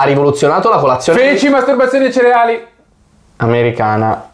[0.00, 2.66] ha rivoluzionato la colazione Feci masturbazione ai cereali.
[3.36, 4.28] americana.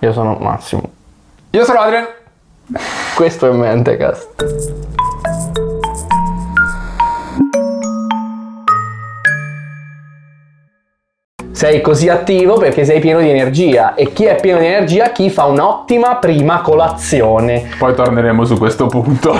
[0.00, 0.82] Io sono Massimo.
[1.50, 2.06] Io sono Adrian.
[3.14, 4.72] Questo è Mentecast.
[11.62, 15.12] Sei così attivo perché sei pieno di energia e chi è pieno di energia?
[15.12, 17.68] Chi fa un'ottima prima colazione.
[17.78, 19.30] Poi torneremo su questo punto.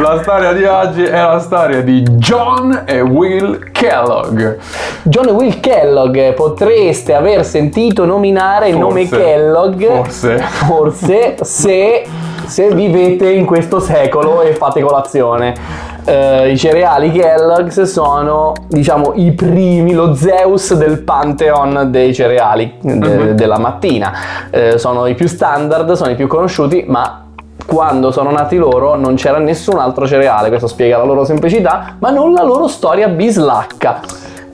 [0.00, 4.56] la storia di oggi è la storia di John e Will Kellogg.
[5.02, 9.22] John Will Kellogg, potreste aver sentito nominare il nome Forse.
[9.22, 10.38] Kellogg Forse.
[10.38, 12.06] forse se,
[12.46, 15.95] se vivete in questo secolo e fate colazione.
[16.08, 22.94] Eh, I cereali Kellogg's sono, diciamo, i primi, lo Zeus del pantheon dei cereali de-
[22.94, 23.30] Mhm.
[23.32, 24.12] della mattina.
[24.50, 27.24] Eh, sono i più standard, sono i più conosciuti, ma
[27.66, 32.10] quando sono nati loro non c'era nessun altro cereale, questo spiega la loro semplicità, ma
[32.10, 34.00] non la loro storia bislacca.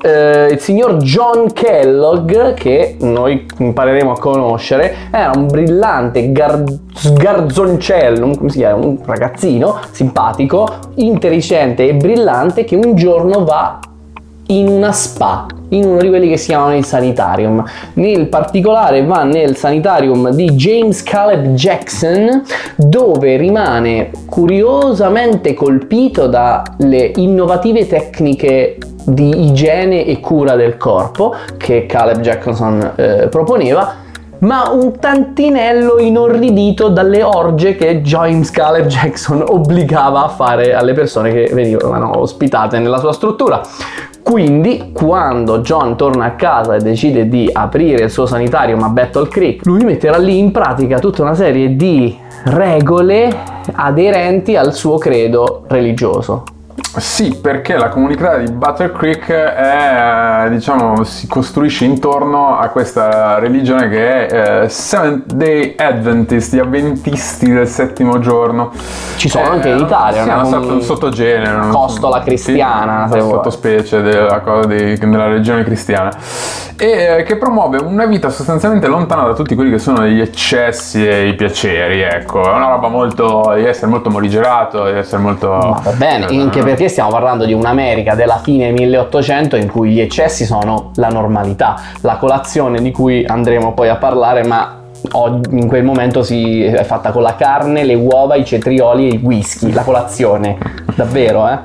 [0.05, 8.27] Eh, il signor John Kellogg, che noi impareremo a conoscere, era un brillante gar- sgarzoncello,
[8.27, 8.85] un- chiama?
[8.85, 13.79] un ragazzino simpatico, intelligente e brillante che un giorno va
[14.49, 17.65] in una spa, in uno di quelli che si chiamano il sanitarium.
[17.95, 22.43] Nel particolare va nel sanitarium di James Caleb Jackson,
[22.77, 32.21] dove rimane curiosamente colpito dalle innovative tecniche di igiene e cura del corpo che Caleb
[32.21, 34.03] Jackson eh, proponeva
[34.43, 41.33] ma un tantinello inorridito dalle orge che James Caleb Jackson obbligava a fare alle persone
[41.33, 43.61] che venivano ospitate nella sua struttura.
[44.23, 49.29] Quindi, quando John torna a casa e decide di aprire il suo sanitario a Battle
[49.29, 53.37] Creek, lui metterà lì in pratica tutta una serie di regole
[53.73, 56.45] aderenti al suo credo religioso.
[56.95, 63.89] Sì, perché la comunità di Butter Creek è, diciamo, si costruisce intorno a questa religione
[63.89, 68.73] che è eh, Seventh Day Adventist, gli avventisti del settimo giorno.
[69.17, 73.27] Ci sono anche in Italia, sì, una una un sottogenere, una costola cristiana, sì, una
[73.27, 76.11] sottospecie della, cosa di- della religione cristiana.
[76.79, 81.07] E eh, che promuove una vita sostanzialmente lontana da tutti quelli che sono gli eccessi
[81.07, 85.49] e i piaceri, ecco, è una roba molto di essere molto morigerato, di essere molto
[85.49, 90.01] va bene, Eh, anche perché stiamo parlando di un'America della fine 1800 in cui gli
[90.01, 91.81] eccessi sono la normalità.
[92.01, 94.81] La colazione di cui andremo poi a parlare, ma
[95.51, 99.21] in quel momento si è fatta con la carne, le uova, i cetrioli e il
[99.23, 99.73] whisky.
[99.73, 100.59] La colazione,
[100.95, 101.59] davvero, eh?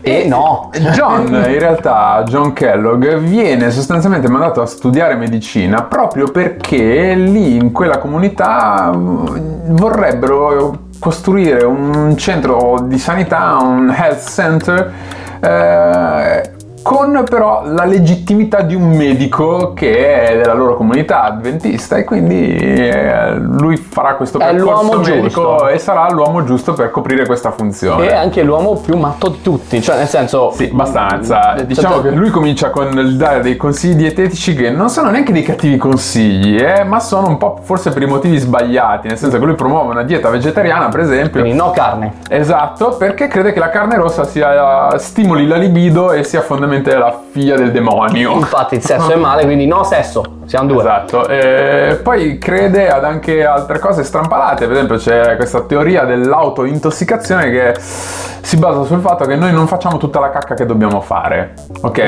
[0.00, 7.14] E no, John, in realtà, John Kellogg viene sostanzialmente mandato a studiare medicina proprio perché
[7.14, 14.92] lì in quella comunità vorrebbero costruire un centro di sanità, un health center.
[15.40, 16.55] eh,
[16.86, 22.54] con però la legittimità di un medico che è della loro comunità adventista e quindi
[22.54, 25.68] eh, lui farà questo È percorso l'uomo medico giusto.
[25.68, 28.06] e sarà l'uomo giusto per coprire questa funzione.
[28.08, 30.52] è anche l'uomo più matto di tutti, cioè nel senso...
[30.52, 31.54] Sì, abbastanza.
[31.56, 35.32] Cioè, Diciamo che lui comincia con il dare dei consigli dietetici che non sono neanche
[35.32, 39.40] dei cattivi consigli, eh, ma sono un po' forse per i motivi sbagliati, nel senso
[39.40, 41.40] che lui promuove una dieta vegetariana, per esempio.
[41.40, 42.12] Quindi no carne.
[42.28, 46.42] Esatto, perché crede che la carne rossa sia, stimoli la libido e sia
[46.76, 48.32] fondamentalmente la figlia del demonio.
[48.32, 50.22] Infatti il sesso è male, quindi no sesso.
[50.46, 50.80] Siamo due.
[50.80, 57.50] Esatto, e poi crede ad anche altre cose strampalate, per esempio c'è questa teoria dell'autointossicazione
[57.50, 61.54] che si basa sul fatto che noi non facciamo tutta la cacca che dobbiamo fare,
[61.80, 61.98] ok?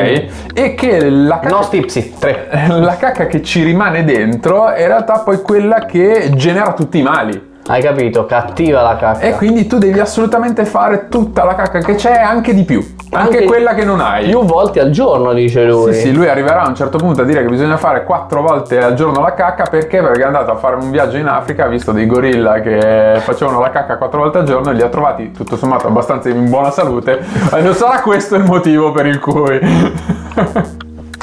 [0.54, 2.48] E che la cacca, No stipsi, tre.
[2.68, 7.02] la cacca che ci rimane dentro è in realtà poi quella che genera tutti i
[7.02, 7.47] mali.
[7.68, 8.24] Hai capito?
[8.24, 9.20] Cattiva la cacca.
[9.20, 13.36] E quindi tu devi assolutamente fare tutta la cacca che c'è, anche di più, anche,
[13.36, 14.26] Anche quella che non hai.
[14.30, 15.92] Più volte al giorno, dice lui.
[15.92, 18.78] Sì, sì, lui arriverà a un certo punto a dire che bisogna fare quattro volte
[18.78, 20.00] al giorno la cacca perché?
[20.00, 23.60] Perché è andato a fare un viaggio in Africa, ha visto dei gorilla che facevano
[23.60, 26.70] la cacca quattro volte al giorno e li ha trovati tutto sommato abbastanza in buona
[26.70, 27.22] salute.
[27.54, 29.60] E non sarà questo il motivo per il cui.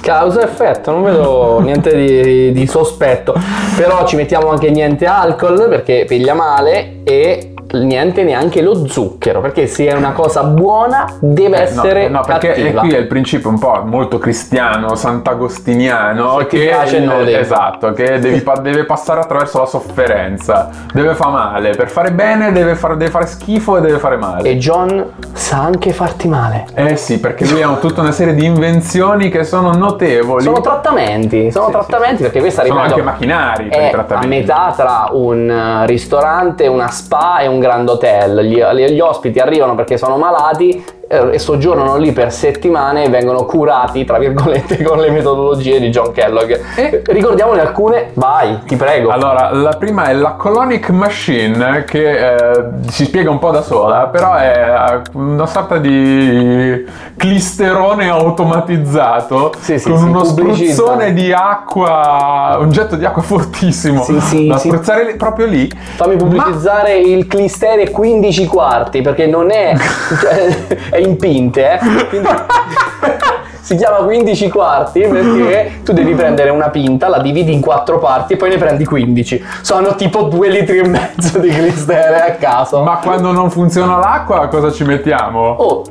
[0.06, 3.34] Causa effetto, non vedo niente di, di sospetto.
[3.76, 9.68] Però ci mettiamo anche niente alcol perché piglia male e niente neanche lo zucchero perché
[9.68, 12.80] se è una cosa buona deve essere Eh, no, no, perché cattiva.
[12.82, 17.94] qui è il principio un po' molto cristiano, sant'agostiniano, Se che piace, lo devi esatto,
[17.94, 22.98] che devi deve passare attraverso la sofferenza, deve fare male, per fare bene deve fare,
[22.98, 24.50] deve fare schifo e deve fare male.
[24.50, 26.66] E John sa anche farti male.
[26.74, 30.44] Eh sì, perché lui ha tutta una serie di invenzioni che sono notevoli.
[30.44, 33.90] Sono trattamenti, sono Sì, trattamenti perché questa Sono ripeto, anche macchinari per i è a
[33.92, 34.28] trattamenti.
[34.28, 38.42] metà tra un eh, ristorante, una spa e un grand hotel.
[38.42, 44.06] Gli, gli ospiti arrivano perché sono malati e soggiornano lì per settimane e vengono curati,
[44.06, 46.60] tra virgolette, con le metodologie di John Kellogg.
[46.76, 49.10] E- Ricordiamone alcune, vai, ti prego.
[49.10, 54.08] Allora, la prima è la colonic machine che eh, si spiega un po' da sola,
[54.08, 56.86] però è eh, una sorta di
[57.18, 64.04] clisterone automatizzato Sì, sì, con sì, uno spruzzone di acqua, un getto di acqua fortissimo
[64.04, 64.70] Sì, sì, da sì.
[64.70, 65.70] spruzzare lì- proprio lì.
[65.96, 69.74] Fammi pubblicizzare il clistere 15 quarti perché non è,
[70.22, 71.78] cioè, è in pinte, eh.
[72.10, 72.28] Quindi-
[73.66, 78.34] si chiama 15 quarti perché tu devi prendere una pinta, la dividi in quattro parti
[78.34, 79.44] e poi ne prendi 15.
[79.62, 82.84] Sono tipo 2 litri e mezzo di clistere a caso.
[82.84, 85.56] Ma quando non funziona l'acqua, cosa ci mettiamo?
[85.58, 85.84] Oh,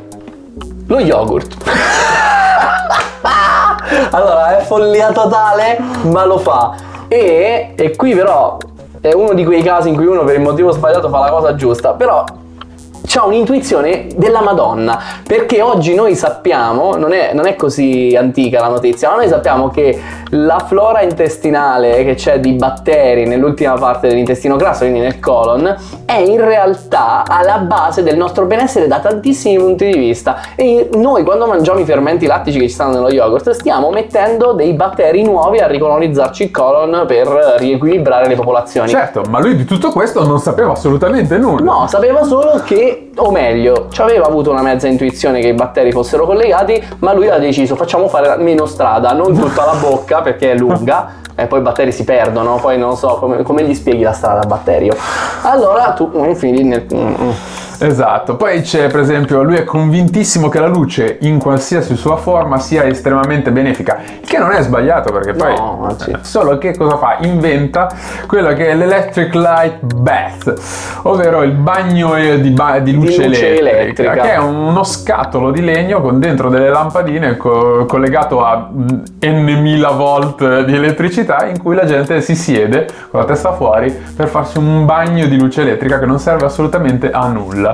[0.87, 1.57] lo yogurt.
[4.11, 6.75] allora, è follia totale, ma lo fa.
[7.09, 8.57] E, e qui però
[9.01, 11.57] è uno di quei casi in cui uno per il motivo sbagliato fa la cosa
[11.57, 12.25] giusta, però
[13.15, 18.67] c'ha un'intuizione della Madonna, perché oggi noi sappiamo, non è, non è così antica la
[18.67, 20.01] notizia, ma noi sappiamo che
[20.31, 26.17] la flora intestinale che c'è di batteri nell'ultima parte dell'intestino grasso, quindi nel colon, è
[26.17, 30.41] in realtà alla base del nostro benessere da tantissimi punti di vista.
[30.57, 34.73] E noi quando mangiamo i fermenti lattici che ci stanno nello yogurt, stiamo mettendo dei
[34.73, 37.29] batteri nuovi a ricolonizzarci il colon per
[37.59, 38.89] riequilibrare le popolazioni.
[38.89, 41.63] Certo, ma lui di tutto questo non sapeva assolutamente nulla.
[41.63, 45.93] No, sapeva solo che, o meglio, ci aveva avuto una mezza intuizione che i batteri
[45.93, 50.53] fossero collegati, ma lui ha deciso facciamo fare meno strada, non tutta la bocca perché
[50.53, 51.23] è lunga.
[51.37, 54.43] E poi i batteri si perdono, poi non so come, come gli spieghi la strada
[54.43, 54.95] al batterio.
[55.43, 56.87] Allora tu mm, fini nel.
[57.87, 62.59] Esatto, poi c'è per esempio, lui è convintissimo che la luce in qualsiasi sua forma
[62.59, 65.55] sia estremamente benefica, il che non è sbagliato perché poi...
[65.55, 66.11] No, anzi.
[66.11, 67.19] eh, Solo che cosa fa?
[67.21, 67.89] Inventa
[68.27, 70.55] quello che è l'electric light bath,
[71.03, 74.13] ovvero il bagno eh, di, ba- di luce, luce elettrica, elettrica.
[74.13, 78.89] che è uno scatolo di legno con dentro delle lampadine co- collegato a mm,
[79.21, 83.95] n mila volt di elettricità in cui la gente si siede con la testa fuori
[84.17, 87.74] per farsi un bagno di luce elettrica che non serve assolutamente a nulla.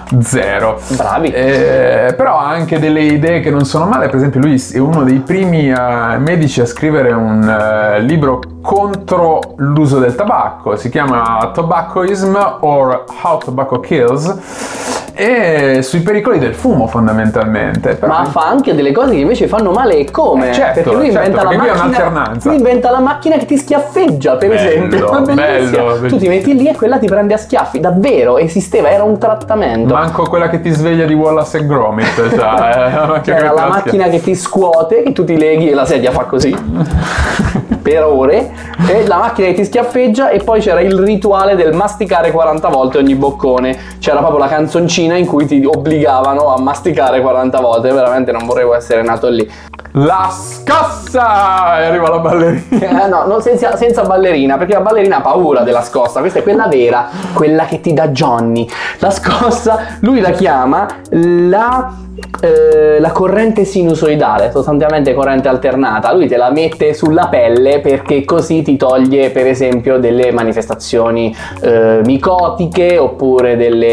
[0.19, 0.79] Zero.
[0.89, 1.31] Bravi.
[1.31, 4.07] Eh, però ha anche delle idee che non sono male.
[4.07, 9.39] Per esempio, lui è uno dei primi eh, medici a scrivere un eh, libro contro
[9.57, 10.75] l'uso del tabacco.
[10.75, 14.99] Si chiama Tobaccoism or How Tobacco Kills.
[15.13, 17.95] E sui pericoli del fumo, fondamentalmente.
[17.95, 20.49] Però- Ma fa anche delle cose che invece fanno male e come?
[20.49, 21.83] Eh, certo, perché lui certo, inventa perché la macchina.
[21.85, 22.49] un'alternanza.
[22.49, 25.21] Lui inventa la macchina che ti schiaffeggia, per Bello, esempio.
[25.35, 25.83] Bellissima.
[25.83, 27.79] bello, Tu ti metti lì e quella ti prende a schiaffi.
[27.81, 29.93] Davvero, esisteva, era un trattamento.
[30.01, 32.15] Manco quella che ti sveglia di Wallace e Gromit.
[32.15, 35.69] Cioè, eh, la macchina C'era che la macchina che ti scuote, che tu ti leghi
[35.69, 36.49] e la sedia fa così
[37.83, 38.51] per ore,
[38.87, 42.97] e la macchina che ti schiaffeggia e poi c'era il rituale del masticare 40 volte
[42.97, 43.77] ogni boccone.
[44.01, 48.67] C'era proprio la canzoncina in cui ti obbligavano a masticare 40 volte, veramente non vorrei
[48.75, 49.47] essere nato lì.
[49.93, 51.81] La scossa!
[51.81, 53.05] E arriva la ballerina.
[53.05, 56.43] Eh, no, non senza, senza ballerina, perché la ballerina ha paura della scossa, questa è
[56.43, 58.67] quella vera, quella che ti dà Johnny.
[58.99, 61.93] La scossa, lui la chiama la,
[62.39, 66.13] eh, la corrente sinusoidale, sostanzialmente corrente alternata.
[66.13, 71.99] Lui te la mette sulla pelle perché così ti toglie, per esempio, delle manifestazioni eh,
[72.05, 73.90] micotiche oppure delle,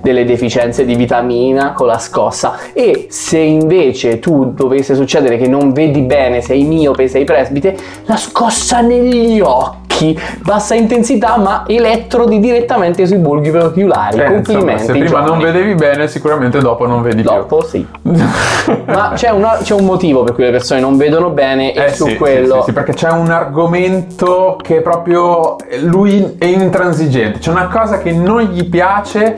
[0.00, 2.58] delle deficienze di vitamina con la scossa.
[2.72, 8.16] E se invece tu dovesse succedere che non vedi bene, sei miope, sei presbite, la
[8.16, 9.87] scossa negli occhi,
[10.42, 14.18] bassa intensità ma elettrodi direttamente sui bulbi oculari.
[14.18, 14.84] Eh, insomma, Complimenti.
[14.84, 15.44] se prima non Johnny.
[15.44, 17.84] vedevi bene, sicuramente dopo non vedi Dopo sì.
[18.86, 21.92] Ma c'è, una- c'è un motivo per cui le persone non vedono bene e Eh
[21.92, 22.56] su sì, quello...
[22.56, 27.38] sì, sì, perché c'è un argomento che proprio lui è intransigente.
[27.38, 29.36] C'è una cosa che non gli piace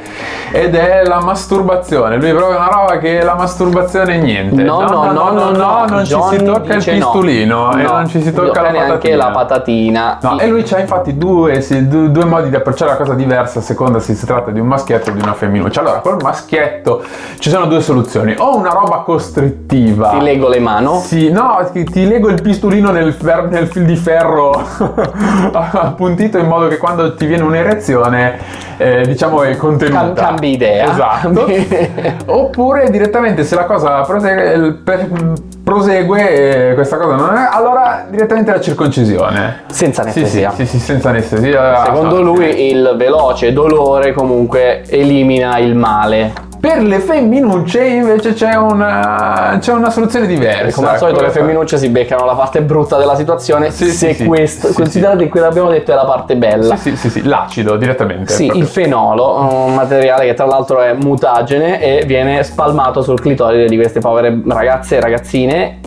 [0.52, 2.17] ed è la masturbazione.
[2.17, 4.62] Lui è proprio una roba che la masturbazione è niente.
[4.62, 6.93] No, no, no, no, no, non ci Johnny si tocca il no.
[6.93, 9.17] pistolino e No, non ci si non tocca la neanche patatina.
[9.17, 10.19] la patatina.
[10.23, 13.61] No, e lui c'ha infatti due, sì, due, due modi di approcciare la cosa diversa
[13.61, 15.80] a seconda se si tratta di un maschietto o di una femminuccia.
[15.80, 17.02] Allora, col maschietto
[17.38, 18.35] ci sono due soluzioni.
[18.38, 20.11] O una roba costrittiva.
[20.11, 20.99] Ti leggo le mano.
[21.00, 24.52] Sì, no, ti, ti lego il pistolino nel, fer- nel fil di ferro
[25.52, 28.38] appuntito in modo che quando ti viene un'erezione,
[28.76, 29.99] eh, diciamo, è contenuta.
[30.00, 30.90] Cam- cambi idea.
[30.90, 31.47] Esatto.
[32.26, 35.09] Oppure direttamente se la cosa prosegue, per-
[35.62, 39.62] prosegue eh, questa cosa non è, allora direttamente la circoncisione.
[39.71, 40.50] Senza Sì, sì, anestesia.
[40.52, 41.85] sì, sì, senza anestesia.
[41.85, 46.49] Secondo Ah, lui il veloce dolore comunque elimina il male.
[46.61, 50.75] Per le femminucce invece c'è una, c'è una soluzione diversa.
[50.75, 54.12] Come al solito le Cosa- femminucce si beccano la parte brutta della situazione Sì, se
[54.12, 56.76] sì, questo, Sì, considerate che quello che abbiamo detto è la parte bella.
[56.76, 58.35] Sì, sì, sì, sì, l'acido direttamente.
[58.35, 58.62] Sì, proprio.
[58.64, 63.76] il fenolo, un materiale che tra l'altro è mutagene e viene spalmato sul clitoride di
[63.76, 65.81] queste povere ragazze e ragazzine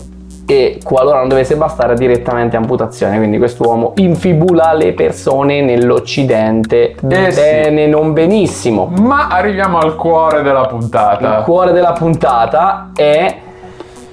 [0.45, 7.39] e qualora non dovesse bastare direttamente amputazione, quindi quest'uomo infibula le persone nell'occidente Eh sì.
[7.39, 8.91] bene, non benissimo.
[8.99, 11.37] Ma arriviamo al cuore della puntata.
[11.39, 13.37] Il cuore della puntata è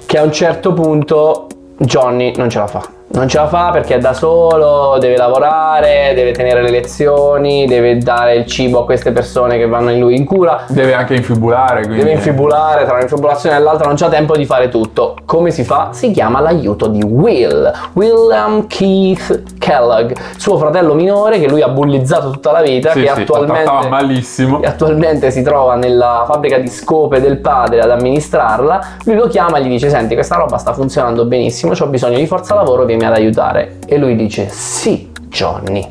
[0.05, 1.47] che a un certo punto
[1.77, 2.81] Johnny non ce la fa.
[3.13, 7.97] Non ce la fa perché è da solo, deve lavorare, deve tenere le lezioni, deve
[7.97, 10.63] dare il cibo a queste persone che vanno in lui in cura.
[10.67, 11.97] Deve anche infibulare, quindi...
[11.97, 15.17] Deve infibulare, tra un'infibulazione e l'altra non c'ha tempo di fare tutto.
[15.25, 15.89] Come si fa?
[15.91, 22.29] Si chiama l'aiuto di Will, William Keith Kellogg, suo fratello minore che lui ha bullizzato
[22.29, 24.59] tutta la vita, Sì, che sì, attualmente trattava malissimo.
[24.61, 29.57] che attualmente si trova nella fabbrica di scope del padre ad amministrarla, lui lo chiama
[29.57, 32.99] e gli dice senti questa roba sta funzionando benissimo, ho bisogno di forza lavoro, vieni
[33.05, 33.77] ad aiutare.
[33.85, 35.87] E lui dice sì Johnny.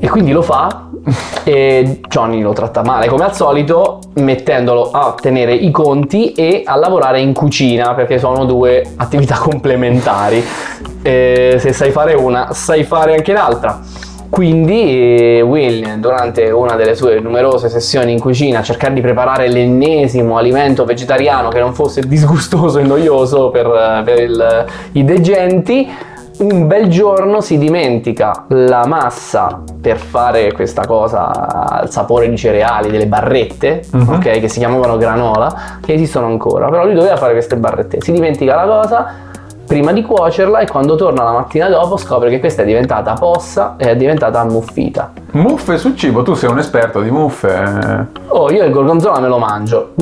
[0.00, 0.86] E quindi lo fa
[1.44, 6.76] e Johnny lo tratta male come al solito mettendolo a tenere i conti e a
[6.76, 10.44] lavorare in cucina perché sono due attività complementari.
[11.02, 13.80] Eh, se sai fare una, sai fare anche l'altra.
[14.30, 19.48] Quindi eh, Will, durante una delle sue numerose sessioni in cucina, a cercare di preparare
[19.48, 25.88] l'ennesimo alimento vegetariano che non fosse disgustoso e noioso per, eh, per il- i degenti,
[26.38, 31.30] un bel giorno si dimentica la massa per fare questa cosa
[31.68, 34.08] al sapore di cereali, delle barrette, Mhm.
[34.08, 38.00] ok, che si chiamavano granola, che esistono ancora, però lui doveva fare queste barrette.
[38.02, 39.06] Si dimentica la cosa
[39.68, 43.76] prima di cuocerla e quando torna la mattina dopo scopre che questa è diventata possa
[43.76, 45.12] e è diventata ammuffita.
[45.30, 48.06] Muffe sul cibo, tu sei un esperto di muffe.
[48.28, 49.92] Oh, io il gorgonzola me lo mangio.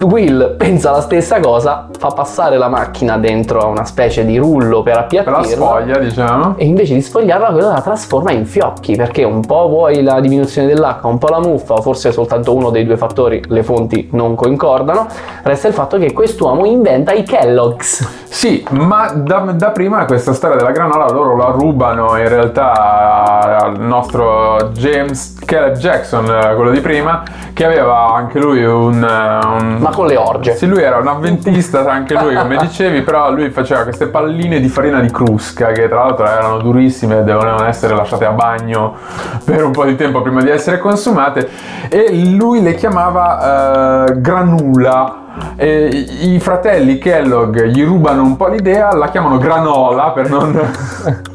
[0.00, 4.82] Will pensa la stessa cosa, fa passare la macchina dentro a una specie di rullo
[4.82, 5.42] per Per la appiattirla.
[5.44, 6.54] sfoglia, diciamo.
[6.56, 10.66] E invece di sfogliarla, quello la trasforma in fiocchi perché un po' vuoi la diminuzione
[10.66, 14.34] dell'acqua, un po' la muffa, o forse soltanto uno dei due fattori, le fonti non
[14.34, 15.06] concordano.
[15.42, 18.24] Resta il fatto che quest'uomo inventa i Kellogg's.
[18.24, 23.78] Sì, ma da, da prima questa storia della granola loro la rubano in realtà al
[23.80, 27.22] nostro James Caleb Jackson, eh, quello di prima,
[27.52, 29.02] che aveva anche lui un...
[29.02, 30.54] eh, un- Ma con le orge.
[30.56, 34.68] Sì, lui era un avventista anche lui, come dicevi, però lui faceva queste palline di
[34.68, 38.94] farina di crusca che tra l'altro erano durissime e dovevano essere lasciate a bagno
[39.44, 41.48] per un po' di tempo prima di essere consumate
[41.88, 45.20] e lui le chiamava eh, granula.
[45.56, 50.52] E i fratelli Kellogg gli rubano un po' l'idea, la chiamano granola per non...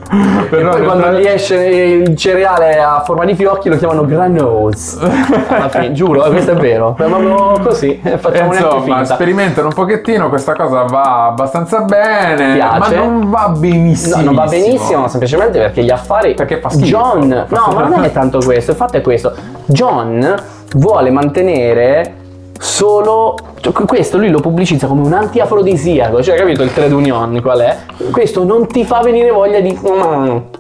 [0.50, 5.00] per non quando gli esce il cereale a forma di fiocchi lo chiamano granos.
[5.48, 6.94] Alla fine, giuro, eh, questo è vero.
[6.94, 12.80] Proprio così, eh, facciamo Insomma, sperimentano un pochettino, questa cosa va abbastanza bene, Piace.
[12.80, 14.18] ma non va benissimo.
[14.18, 16.34] No, non va benissimo, semplicemente perché gli affari.
[16.34, 16.86] Perché fa schifo.
[16.86, 18.72] John, no, ma non è tanto questo.
[18.72, 19.34] Il fatto è questo:
[19.66, 20.36] John
[20.74, 22.20] vuole mantenere
[22.62, 23.36] solo.
[23.60, 27.78] cioè, Questo lui lo pubblicizza come un antiafrodisiaco, cioè capito il trade union qual è?
[28.12, 29.74] Questo non ti fa venire voglia di.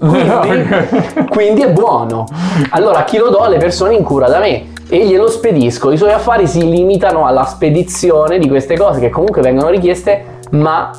[0.01, 0.67] Quindi,
[1.29, 2.25] quindi è buono.
[2.71, 3.47] Allora chi lo do?
[3.47, 4.69] Le persone in cura da me.
[4.89, 5.91] E glielo spedisco.
[5.91, 10.91] I suoi affari si limitano alla spedizione di queste cose che comunque vengono richieste, ma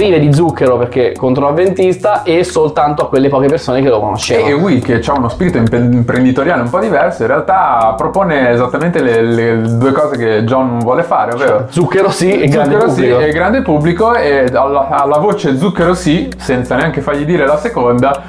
[0.00, 4.00] prive di zucchero perché contro l'avventista e soltanto a quelle poche persone che lo E
[4.00, 4.56] conoscevano.
[4.56, 9.60] Will, che ha uno spirito imprenditoriale un po' diverso, in realtà propone esattamente le, le
[9.76, 13.20] due cose che John vuole fare, ovvero Zucchero sì e grande zucchero sì pubblico.
[13.20, 18.22] e grande pubblico e alla, alla voce zucchero sì, senza neanche fargli dire la seconda,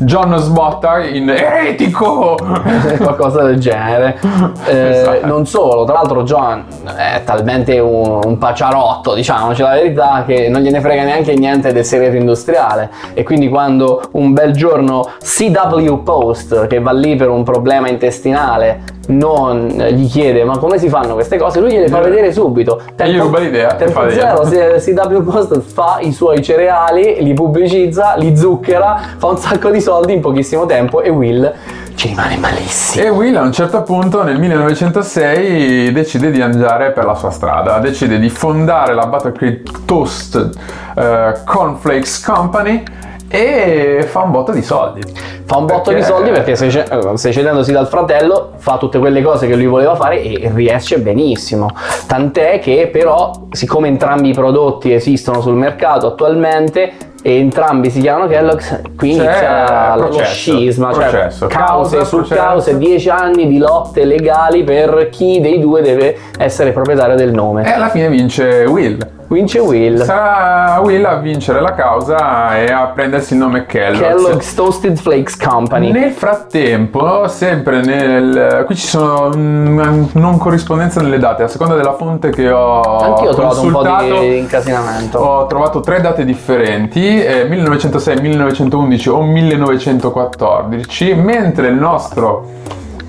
[0.00, 2.36] John sbotta in eretico!
[3.00, 4.18] qualcosa del genere.
[4.66, 5.26] Eh, Esatto.
[5.26, 6.64] Non solo, tra l'altro John
[6.96, 11.84] è talmente un, un paciarotto, diciamoci la verità, che non gliene frega neanche niente del
[11.84, 12.90] segreto industriale.
[13.14, 18.92] E quindi quando un bel giorno CW Post, che va lì per un problema intestinale,
[19.06, 22.80] non gli chiede ma come si fanno queste cose, lui gliele fa vedere subito.
[22.96, 24.42] E gli ruba l'idea Tempo zero,
[24.78, 30.12] CW Post fa i suoi cereali, li pubblicizza, li zucchera, fa un sacco di soldi
[30.12, 31.52] in pochissimo tempo e Will
[31.94, 33.04] ci rimane malissimo.
[33.04, 37.78] E Will a un certo punto nel 1906 decide di andare per la sua strada,
[37.78, 40.50] decide di fondare la Butter Creek Toast
[40.96, 42.82] eh, Cornflakes Company
[43.28, 45.00] e fa un botto di soldi.
[45.46, 49.22] Fa un botto di Perché- soldi perché se- eh, secedendosi dal fratello fa tutte quelle
[49.22, 51.68] cose che lui voleva fare e riesce benissimo.
[52.06, 56.92] Tant'è che però, siccome entrambi i prodotti esistono sul mercato attualmente,
[57.26, 61.46] e entrambi si chiamano Kellogg's, qui C'è inizia lo processo, scisma, cioè processo.
[61.46, 62.40] cause Causa, su processo.
[62.42, 67.64] cause, dieci anni di lotte legali per chi dei due deve essere proprietario del nome.
[67.64, 68.98] E alla fine vince Will.
[69.34, 70.00] Vince Will.
[70.04, 73.98] Sarà Will a vincere la causa e a prendersi il nome Kellogg's.
[74.00, 75.90] Kellogg's Toasted Flakes Company.
[75.90, 78.62] Nel frattempo, sempre nel.
[78.64, 83.30] Qui ci sono una non corrispondenza nelle date, a seconda della fonte che ho Anch'io
[83.30, 85.18] ho trovato un po' di incasinamento.
[85.18, 92.46] Ho trovato tre date differenti, eh, 1906, 1911 o 1914, mentre il nostro,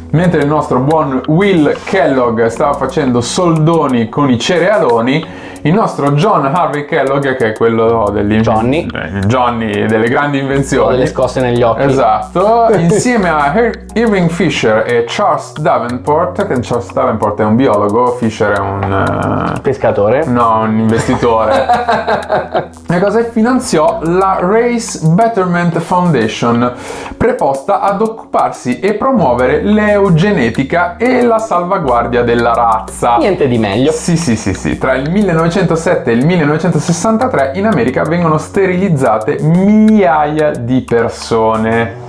[0.10, 5.24] mentre il nostro buon Will Kellogg stava facendo soldoni con i cerealoni,
[5.65, 8.86] il nostro John Harvey Kellogg, che è quello dell'in- Johnny.
[9.25, 11.81] Johnny delle grandi invenzioni, delle scosse negli occhi.
[11.81, 18.12] Esatto, insieme a Her- Irving Fisher e Charles Davenport, che Charles Davenport è un biologo,
[18.12, 19.53] Fisher è un...
[19.55, 20.25] eh, Pescatore.
[20.25, 21.65] No, un investitore.
[22.88, 26.74] e cosa finanziò la Race Betterment Foundation,
[27.17, 33.17] preposta ad occuparsi e promuovere l'eugenetica e la salvaguardia della razza.
[33.17, 33.91] Niente di meglio.
[33.91, 34.77] Sì, sì, sì, sì.
[34.77, 35.10] Tra il
[35.55, 42.03] 1907 e il 1963 in America vengono sterilizzate migliaia di persone.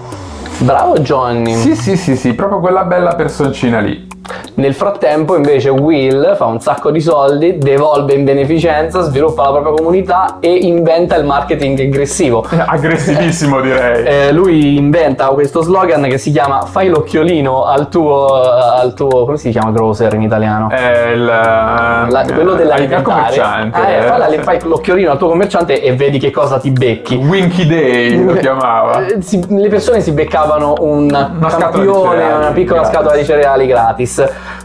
[0.58, 1.54] Bravo Johnny.
[1.54, 4.05] Sì, sì, sì, sì, proprio quella bella personcina lì.
[4.54, 9.72] Nel frattempo invece Will fa un sacco di soldi, devolve in beneficenza, sviluppa la propria
[9.74, 12.44] comunità e inventa il marketing aggressivo.
[12.66, 14.04] Aggressivissimo direi.
[14.04, 19.36] Eh, lui inventa questo slogan che si chiama fai l'occhiolino al tuo, al tuo come
[19.36, 20.70] si chiama grocer in italiano?
[20.70, 23.02] È il, La- quello dell'alimentare.
[23.02, 23.78] commerciante.
[23.78, 27.14] Ah, eh, falla- fai l'occhiolino al tuo commerciante e vedi che cosa ti becchi.
[27.16, 29.04] Winky Day lo chiamava.
[29.06, 31.04] Eh, si- le persone si beccavano un
[31.38, 32.96] Una campione, una piccola gratis.
[32.98, 34.15] scatola di cereali gratis.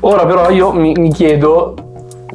[0.02, 1.76] Ora però io mi, mi chiedo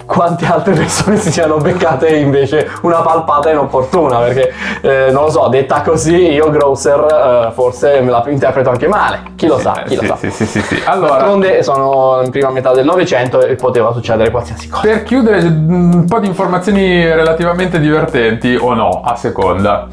[0.04, 5.48] quante altre persone si siano beccate invece una palpata inopportuna perché eh, non lo so,
[5.48, 9.22] detta così io grocer eh, forse me la interpreto anche male.
[9.34, 10.16] Chi lo sa, Eh, chi lo sì, sa.
[10.16, 10.82] Sì, sì, sì, sì.
[10.84, 14.82] Allora, D'altronde sono in prima metà del Novecento e poteva succedere qualsiasi cosa.
[14.82, 19.88] per chiudere un po' di informazioni relativamente divertenti o no, a seconda.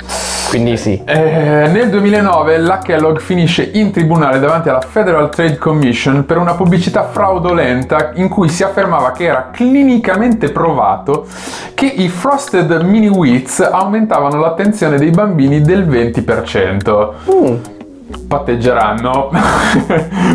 [0.54, 1.02] Quindi sì.
[1.04, 6.54] Eh, nel 2009 la Kellogg finisce in tribunale davanti alla Federal Trade Commission per una
[6.54, 11.26] pubblicità fraudolenta in cui si affermava che era clinicamente provato
[11.74, 17.14] che i Frosted Mini Wheats aumentavano l'attenzione dei bambini del 20%.
[17.32, 17.82] Mm.
[18.28, 19.32] Patteggeranno.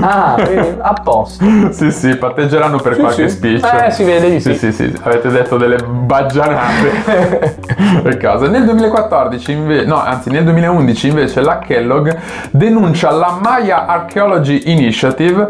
[0.01, 1.45] Ah, vedi, a posto.
[1.73, 3.37] sì, sì, patteggeranno per qualche sì.
[3.37, 3.65] speech.
[3.65, 4.55] Eh, si vede di sì.
[4.55, 7.57] Sì, sì, sì, avete detto delle baggianate
[8.03, 8.49] per caso.
[8.49, 12.15] Nel 2014, inve- no, anzi nel 2011 invece la Kellogg
[12.51, 15.49] denuncia la Maya Archaeology Initiative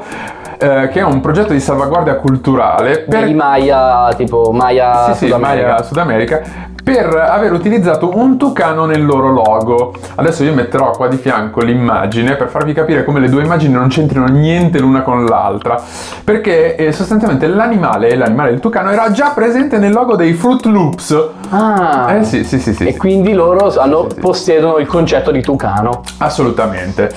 [0.58, 5.24] eh, che è un progetto di salvaguardia culturale per Di Maya, tipo Maya sì, sì,
[5.26, 5.66] Sud America.
[5.68, 6.42] Maya Sud America
[6.88, 9.92] per aver utilizzato un tucano nel loro logo.
[10.14, 13.88] Adesso io metterò qua di fianco l'immagine per farvi capire come le due immagini non
[13.88, 15.78] c'entrino niente l'una con l'altra.
[16.24, 21.28] Perché eh, sostanzialmente l'animale, l'animale del tucano, era già presente nel logo dei Fruit Loops.
[21.50, 22.86] Ah, Eh sì, sì, sì, sì.
[22.86, 24.20] e quindi loro hanno, Sì, sì.
[24.20, 26.00] possiedono il concetto di tucano.
[26.16, 27.12] Assolutamente.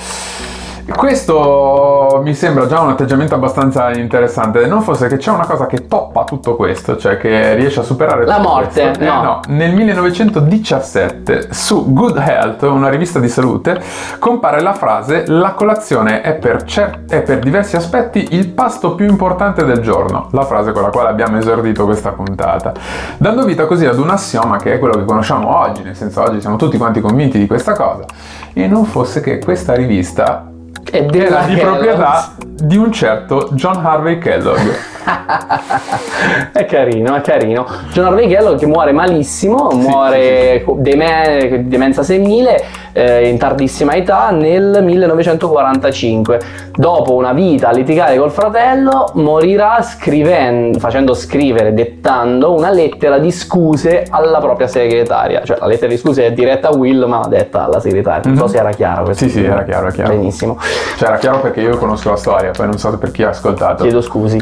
[0.90, 5.86] Questo mi sembra già un atteggiamento abbastanza interessante, non fosse che c'è una cosa che
[5.86, 9.02] toppa tutto questo, cioè che riesce a superare La morte, questo.
[9.02, 9.40] Eh, no.
[9.48, 13.80] Nel 1917 su Good Health, una rivista di salute,
[14.18, 19.06] compare la frase la colazione è per, cer- è per diversi aspetti il pasto più
[19.08, 22.72] importante del giorno, la frase con la quale abbiamo esordito questa puntata,
[23.18, 26.40] dando vita così ad un assioma che è quello che conosciamo oggi, nel senso oggi
[26.40, 28.04] siamo tutti quanti convinti di questa cosa,
[28.52, 30.51] e non fosse che questa rivista
[30.92, 34.60] È della era di proprietà di un certo John Harvey Kellogg.
[36.52, 37.66] è carino, è carino.
[37.92, 44.82] John Harvey Kellogg che muore malissimo, muore deme- demenza senile eh, in tardissima età nel
[44.82, 46.40] 1945.
[46.74, 53.30] Dopo una vita a litigare col fratello, morirà scrivendo, facendo scrivere, dettando una lettera di
[53.30, 55.42] scuse alla propria segretaria.
[55.44, 58.22] Cioè la lettera di scuse è diretta a Will, ma detta alla segretaria.
[58.26, 58.50] Non so Mhm.
[58.50, 59.24] se era chiaro questo.
[59.24, 60.10] Sì, sì, era chiaro, era chiaro.
[60.14, 60.58] Benissimo.
[60.96, 63.82] Cioè era chiaro perché io conosco la storia, poi non so per chi ha ascoltato.
[63.82, 64.36] Chiedo scusi.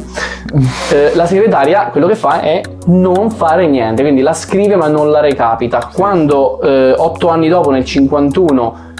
[0.92, 5.10] Eh, la segretaria quello che fa è non fare niente, quindi la scrive ma non
[5.10, 5.88] la recapita.
[5.92, 8.39] Quando eh, otto anni dopo, nel 51,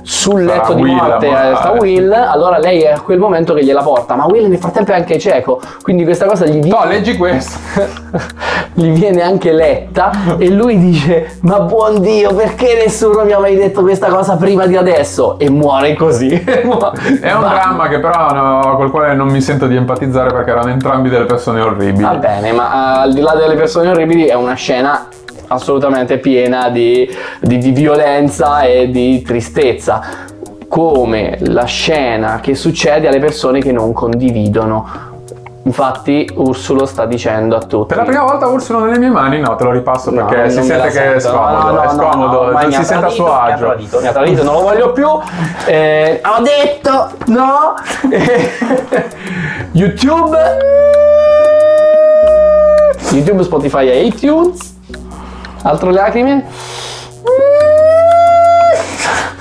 [0.03, 3.55] sul Sarà letto di Will morte eh, sta Will, allora lei è a quel momento
[3.55, 6.69] che gliela porta, ma Will nel frattempo è anche cieco, quindi questa cosa gli viene,
[6.69, 7.59] No, leggi questo.
[8.75, 13.57] gli viene anche letta e lui dice ma buon Dio perché nessuno mi ha mai
[13.57, 16.29] detto questa cosa prima di adesso e muore così.
[16.41, 16.81] È un
[17.21, 21.25] dramma che però no, col quale non mi sento di empatizzare perché erano entrambi delle
[21.25, 22.03] persone orribili.
[22.03, 25.07] Va bene, ma eh, al di là delle persone orribili è una scena
[25.53, 27.09] assolutamente piena di,
[27.41, 30.01] di- di violenza e di tristezza,
[30.69, 35.09] come la scena che succede alle persone che non condividono.
[35.63, 37.89] Infatti Ursulo sta dicendo a tutti.
[37.89, 40.57] Per la prima volta Ursulo nelle mie mani, no, te lo ripasso No, perché si
[40.59, 43.05] non me sente che è scomodo, No, no, è no, scomodo, no, non si sente
[43.05, 43.65] a suo Mi ha agio.
[43.67, 45.07] tradito, mi ha tradito, non lo voglio più.
[45.67, 47.75] Eh, ho detto no.
[49.73, 50.39] YouTube.
[53.11, 54.79] YouTube, Spotify e iTunes.
[55.63, 56.45] Altro lacrime?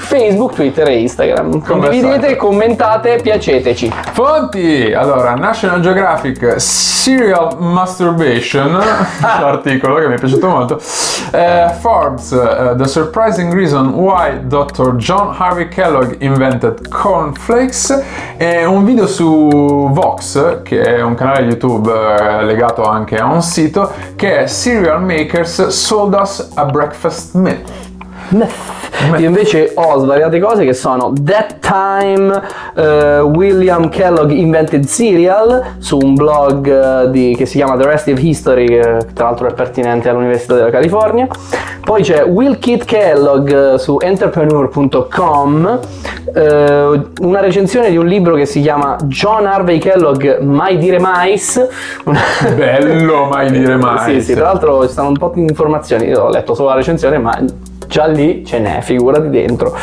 [0.09, 1.61] Facebook, Twitter e Instagram.
[1.61, 3.93] Condividete, commentate, piaceteci.
[4.13, 4.91] Fonti!
[4.91, 8.71] Allora, National Geographic Serial Masturbation,
[9.21, 10.81] l'articolo che mi è piaciuto molto.
[11.31, 14.95] Eh, Forbes, eh, The Surprising Reason Why Dr.
[14.95, 18.03] John Harvey Kellogg Invented Cornflakes
[18.37, 23.43] e un video su Vox, che è un canale YouTube eh, legato anche a un
[23.43, 27.88] sito, che è Cereal Makers Sold Us a Breakfast Myth.
[29.17, 32.41] Io invece ho svariate cose che sono That Time
[32.75, 38.09] eh, William Kellogg Invented Cereal su un blog eh, di- che si chiama The Rest
[38.09, 41.27] of History che tra l'altro è pertinente all'Università della California
[41.81, 45.79] poi c'è Will Kit Kellogg eh, su entrepreneur.com
[47.21, 51.67] una recensione di un libro che si chiama John Harvey Kellogg Mai dire mais
[52.55, 54.13] Bello, mai dire mai.
[54.19, 56.75] sì, sì, tra l'altro ci stanno un po' di informazioni, io ho letto solo la
[56.75, 57.39] recensione, ma
[57.89, 59.75] già lì ce n'è, figurati dentro.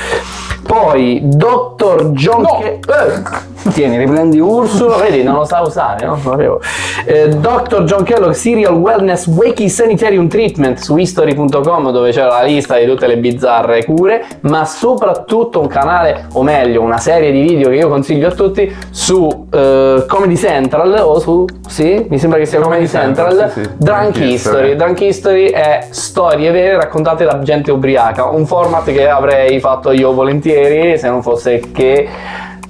[0.66, 2.11] Poi, Dr.
[2.11, 2.59] John No!
[2.61, 6.12] Ke- eh, Tieni, riprendi Ursulo, vedi, non lo sa usare, no?
[6.12, 6.61] Non lo sapevo.
[7.05, 7.83] Eh, Dr.
[7.85, 13.07] John Kellogg Serial Wellness Wakey Sanitarium Treatment su history.com dove c'era la lista di tutte
[13.07, 17.88] le bizzarre cure, ma soprattutto un canale, o meglio, una serie di video che io
[17.88, 22.87] consiglio a tutti su eh, Comedy Central o su, sì, mi sembra che sia Comedy,
[22.87, 23.70] Comedy Central, Central, sì, sì.
[23.76, 24.33] Drunk Drunk History.
[24.33, 24.76] History.
[24.76, 30.12] Drunk History è storie vere raccontate da gente ubriaca, un format che avrei fatto io
[30.12, 30.56] volentieri
[30.97, 32.09] se non fosse che...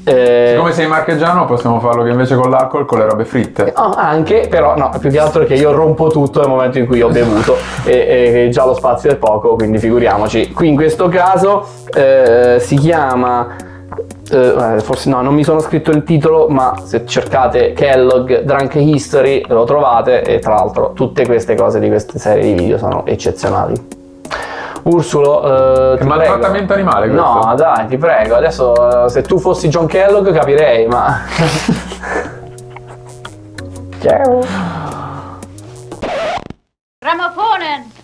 [0.05, 3.73] eh, Come sei marchigiano possiamo farlo che invece con l'alcol con le robe fritte.
[3.77, 7.03] Oh, anche, però no, più che altro che io rompo tutto nel momento in cui
[7.03, 10.53] ho bevuto e, e già lo spazio è poco, quindi figuriamoci.
[10.53, 13.57] Qui in questo caso eh, si chiama,
[14.31, 19.43] eh, forse no, non mi sono scritto il titolo, ma se cercate Kellogg Drunk History
[19.49, 23.75] lo trovate e tra l'altro tutte queste cose di queste serie di video sono eccezionali.
[24.89, 27.45] Ursulo, eh, ti maltrattamento animale questo.
[27.45, 31.23] No, dai, ti prego, adesso eh, se tu fossi John Kellogg capirei, ma...
[33.99, 34.45] Ciao!
[37.01, 37.96] Ramaphonen!